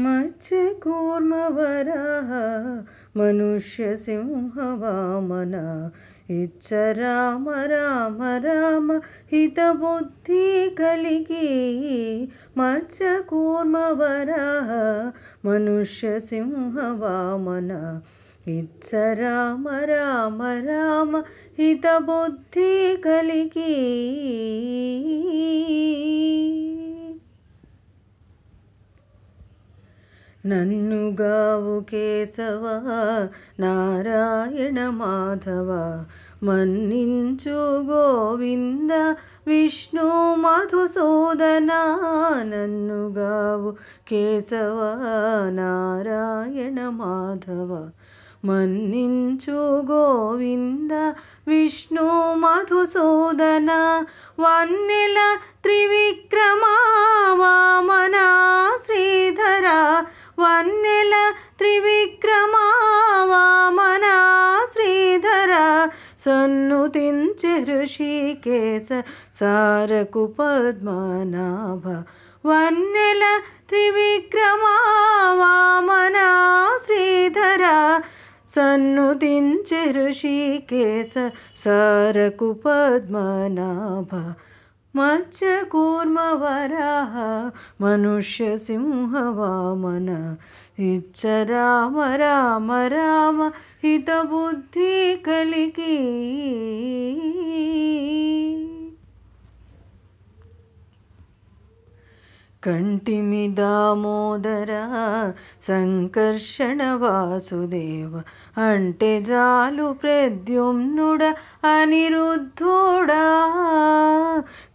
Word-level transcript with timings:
మత్స్య 0.00 0.58
కూర్మ 0.82 1.34
వరాహ 1.54 2.30
మనుష్య 3.16 3.86
సింహ 4.02 4.56
వామన 4.82 5.56
ఇచ్చ 6.32 6.68
రామ 6.98 7.46
రామ 7.70 8.20
రామ 8.44 8.88
హిత 9.32 9.60
బుద్ధి 9.80 10.44
కలిగి 10.78 11.48
మత్స్య 12.58 13.10
కూర్మ 13.30 13.76
వరాహ 14.00 14.68
మనుష్య 15.44 16.12
సింహ 16.28 16.86
వామన 17.00 17.72
ఇచ్చ 18.50 18.90
రామ 19.14 19.68
రామ 19.88 20.42
రామ 20.68 21.12
హిత 21.58 21.86
బుద్ధి 22.06 22.70
కలిగి 23.04 23.74
ನನ್ನುಗಾವು 30.45 31.83
ಕೇಶವ, 31.83 32.65
ನಾರಾಯಣ 33.59 34.77
ಮಾಧವ, 34.87 35.71
ಮನ್ನಿಂಚು 36.43 37.83
ಗೋವಿಂದ, 37.85 38.91
ವಿಷ್ಣು 39.47 40.35
ಮಧುಸೂದನ 40.35 41.71
ನನ್ನುಗಾವು 42.43 43.71
ಕೇಶವ, 44.05 45.03
ನಾರಾಯಣ 45.49 46.79
ಮಾಧವ, 46.89 47.91
ಮನ್ನಿಂಚು 48.45 49.81
ಗೋವಿಂದ, 49.81 50.91
ವಿಷ್ಣು 51.47 52.35
ಮಧುಸೂದನ, 52.35 53.69
ವನ್ನೆಲ 54.39 55.17
ತ್ರಿವಿಕ್ರಮ 55.61 56.65
सन्नुतिञ्च 66.23 67.43
हृषिकेश 67.67 68.89
सारकुपद्मनाभ 69.39 70.25
वन्निल 72.43 73.23
त्रिविक्रमा 73.69 74.75
वामना 75.39 76.27
श्रीधर 76.85 77.63
सन्नुतिञ्च 78.55 79.69
हृषिकेश 79.95 81.13
सारकुपद्मनाभ 81.63 82.51
मत्स्यकूर्मवराः 84.97 85.85
मनुष्यसिंहवामन 87.81 88.77
इच्छ 90.91 91.25
राम 91.49 91.99
राम 92.21 92.71
राम 92.93 93.41
हितबुद्धिकलिकी 93.83 94.75
కంటిమి 102.65 103.47
దామోదర 103.47 104.71
సంకర్షణ 105.67 106.93
వాసుదేవ 106.93 108.21
అంటే 108.61 109.21
జాలు 109.21 109.93
ప్రద్యుమ్నుడ 109.93 111.33
అనిరుద్ధుడా. 111.67 113.23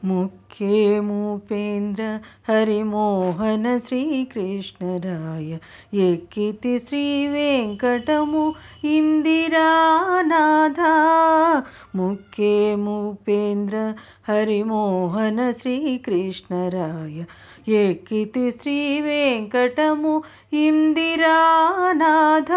मुख्यमुपेन्द्र 0.06 2.20
हरिमोहन 2.48 3.80
श्रीकृष्णराय 3.80 5.60
यकिति 5.94 6.80
श्रीवेङ्कटमु 6.80 8.54
इन्दिरानाथा। 8.86 10.94
मुख्ये 11.96 12.76
मुख्यमुपेन्द्र 12.76 13.94
హరిమోహన 14.32 15.52
శ్రీకృష్ణరాయ. 15.52 17.24
ఎక్కితి 17.72 18.52
శ్రీ 18.52 19.02
వెంకటము 19.02 20.24
ఇందిరానాథ. 20.54 22.52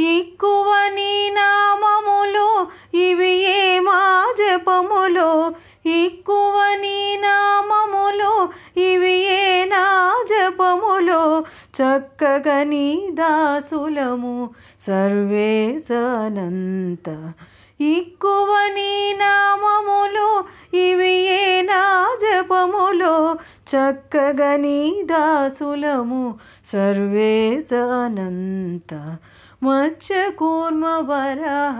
ఎక్కువ 0.00 0.90
నీ 0.94 1.30
నామములు 1.30 2.66
ఇవి 2.96 3.44
ఏ 3.44 3.78
మా 3.78 4.34
జపములు? 4.38 5.54
ఎక్కువ 5.88 6.76
నీ 6.80 7.16
నామములు 7.16 8.48
ఇవి 8.80 9.12
ఏ 9.12 9.64
నా 9.64 10.24
జపములు? 10.30 11.44
చక్కగా 11.82 12.62
నీ 12.62 13.08
దాసులము 13.10 14.50
సర్వేశనంత. 14.86 17.32
ఎక్కువ 17.80 18.70
నీ 18.74 19.11
చక్కగా 23.71 24.51
నీ 24.57 24.77
దాసులము 25.09 26.23
సర్వేశనంత 27.59 28.91
మత్స్య 29.61 30.17
కూర్మ 30.35 30.85
వరాహ 31.07 31.79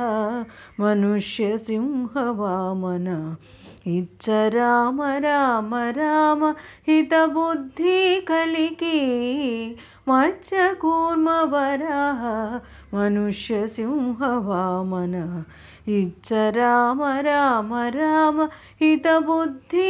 మనుష్య 0.79 1.49
సింహ 1.65 2.13
వామన 2.39 3.09
ఇచ్చ 3.89 4.25
రామ 4.49 5.01
రామ 5.23 5.75
రామ 5.97 6.41
హిత 6.87 7.13
బుద్ధి 7.27 7.99
కలిగి 8.29 8.97
మత్స్య 10.07 10.65
కూర్మ 10.81 11.29
వరాహ 11.53 12.23
మనుష్య 12.93 13.59
సింహ 13.67 14.19
వామన 14.47 15.15
ఇచ్చ 15.91 16.29
రామ 16.51 17.01
రామ 17.25 17.73
రామ 17.95 18.37
హిత 18.81 19.07
బుద్ధి 19.19 19.89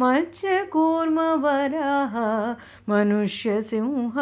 मत्स्य 0.00 0.56
मनुष्यसिंहवामनः 0.72 2.16
मनुष्यसिंह 2.88 4.16